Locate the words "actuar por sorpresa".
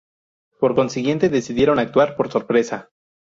1.77-2.89